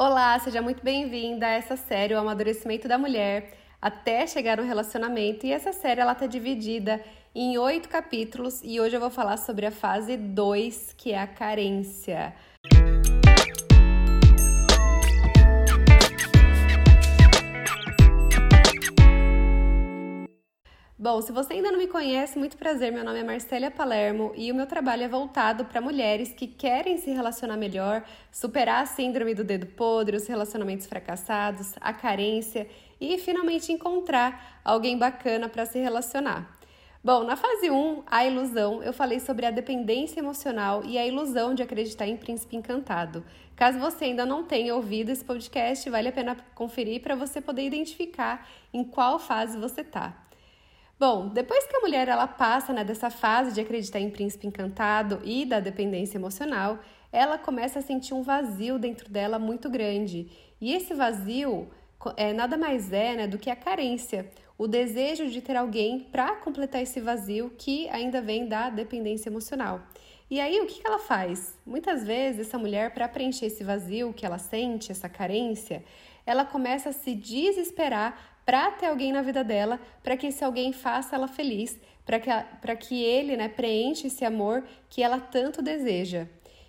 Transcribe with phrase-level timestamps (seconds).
[0.00, 3.52] Olá, seja muito bem-vinda a essa série O Amadurecimento da Mulher
[3.82, 5.44] até chegar no relacionamento.
[5.44, 9.66] E essa série ela tá dividida em oito capítulos e hoje eu vou falar sobre
[9.66, 12.32] a fase 2, que é a carência.
[21.10, 22.92] Bom, se você ainda não me conhece, muito prazer.
[22.92, 26.98] Meu nome é Marcélia Palermo e o meu trabalho é voltado para mulheres que querem
[26.98, 32.68] se relacionar melhor, superar a síndrome do dedo podre, os relacionamentos fracassados, a carência
[33.00, 36.58] e finalmente encontrar alguém bacana para se relacionar.
[37.02, 41.54] Bom, na fase 1, a ilusão, eu falei sobre a dependência emocional e a ilusão
[41.54, 43.24] de acreditar em príncipe encantado.
[43.56, 47.62] Caso você ainda não tenha ouvido esse podcast, vale a pena conferir para você poder
[47.62, 50.27] identificar em qual fase você está.
[50.98, 55.20] Bom, depois que a mulher ela passa né, dessa fase de acreditar em príncipe encantado
[55.22, 56.80] e da dependência emocional,
[57.12, 60.28] ela começa a sentir um vazio dentro dela muito grande.
[60.60, 61.68] E esse vazio
[62.16, 64.28] é nada mais é né, do que a carência,
[64.58, 69.80] o desejo de ter alguém para completar esse vazio que ainda vem da dependência emocional.
[70.30, 71.58] E aí, o que ela faz?
[71.64, 75.82] Muitas vezes, essa mulher, para preencher esse vazio que ela sente, essa carência,
[76.26, 80.72] ela começa a se desesperar para ter alguém na vida dela, para que esse alguém
[80.72, 82.30] faça ela feliz, para que,
[82.76, 86.26] que ele né, preencha esse amor que ela tanto deseja.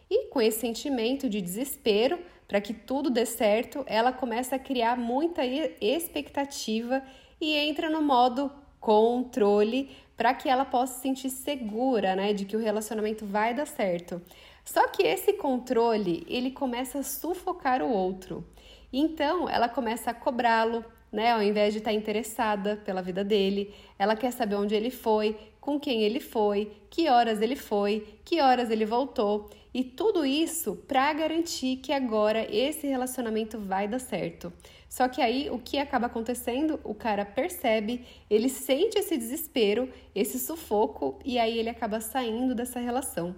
[0.10, 4.98] E com esse sentimento de desespero, para que tudo dê certo, ela começa a criar
[4.98, 7.04] muita expectativa
[7.40, 12.58] e entra no modo controle para que ela possa se sentir segura, né, de que
[12.58, 14.22] o relacionamento vai dar certo.
[14.66, 18.45] Só que esse controle, ele começa a sufocar o outro.
[18.92, 21.31] Então, ela começa a cobrá-lo, né?
[21.31, 25.80] Ao invés de estar interessada pela vida dele, ela quer saber onde ele foi, com
[25.80, 31.14] quem ele foi, que horas ele foi, que horas ele voltou, e tudo isso para
[31.14, 34.52] garantir que agora esse relacionamento vai dar certo.
[34.89, 36.80] Só que aí o que acaba acontecendo?
[36.84, 42.80] O cara percebe, ele sente esse desespero, esse sufoco e aí ele acaba saindo dessa
[42.80, 43.35] relação.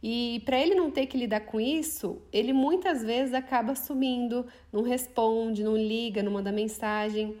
[0.00, 4.82] E para ele não ter que lidar com isso, ele muitas vezes acaba sumindo, não
[4.82, 7.36] responde, não liga, não manda mensagem.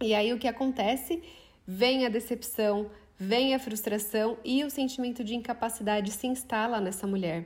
[0.00, 1.22] E aí o que acontece?
[1.66, 7.44] Vem a decepção, vem a frustração e o sentimento de incapacidade se instala nessa mulher.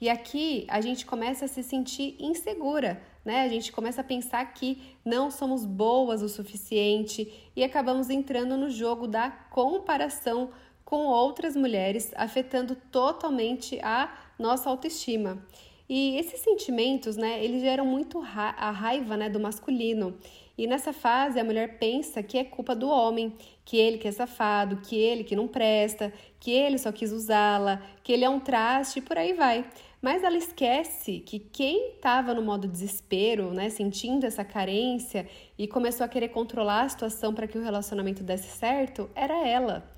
[0.00, 3.42] E aqui a gente começa a se sentir insegura, né?
[3.42, 8.70] A gente começa a pensar que não somos boas o suficiente e acabamos entrando no
[8.70, 10.50] jogo da comparação
[10.84, 15.44] com outras mulheres, afetando totalmente a nossa autoestima.
[15.88, 20.16] E esses sentimentos, né, eles geram muito ra a raiva, né, do masculino.
[20.58, 23.34] E nessa fase a mulher pensa que é culpa do homem,
[23.64, 27.82] que ele que é safado, que ele que não presta, que ele só quis usá-la,
[28.02, 29.64] que ele é um traste e por aí vai.
[30.00, 35.28] Mas ela esquece que quem estava no modo desespero, né, sentindo essa carência
[35.58, 39.90] e começou a querer controlar a situação para que o relacionamento desse certo, era ela.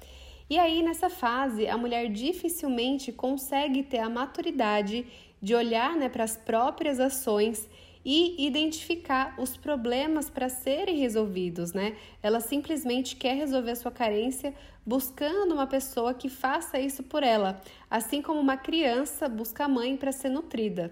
[0.51, 5.07] E aí, nessa fase, a mulher dificilmente consegue ter a maturidade
[5.43, 7.69] de olhar né, para as próprias ações
[8.11, 11.95] e identificar os problemas para serem resolvidos, né?
[12.23, 14.55] Ela simplesmente quer resolver a sua carência
[14.87, 17.61] buscando uma pessoa que faça isso por ela,
[17.91, 20.91] assim como uma criança busca a mãe para ser nutrida.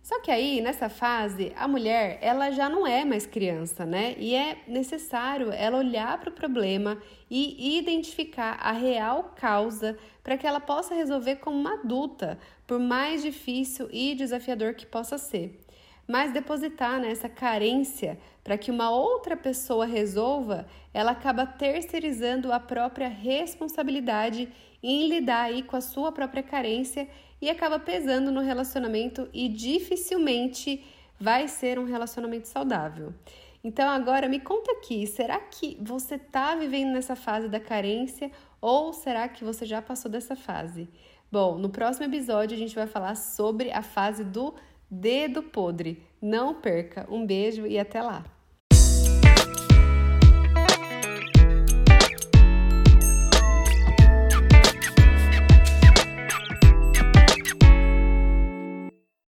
[0.00, 4.14] Só que aí, nessa fase, a mulher, ela já não é mais criança, né?
[4.16, 10.46] E é necessário ela olhar para o problema e identificar a real causa para que
[10.46, 15.58] ela possa resolver como uma adulta, por mais difícil e desafiador que possa ser.
[16.06, 22.58] Mas depositar nessa né, carência para que uma outra pessoa resolva, ela acaba terceirizando a
[22.58, 24.48] própria responsabilidade
[24.82, 27.08] em lidar aí com a sua própria carência
[27.40, 30.84] e acaba pesando no relacionamento e dificilmente
[31.18, 33.12] vai ser um relacionamento saudável.
[33.62, 38.92] Então agora me conta aqui, será que você está vivendo nessa fase da carência ou
[38.92, 40.88] será que você já passou dessa fase?
[41.30, 44.54] Bom, no próximo episódio a gente vai falar sobre a fase do
[44.90, 46.02] dedo podre.
[46.20, 47.06] Não perca.
[47.10, 48.24] Um beijo e até lá.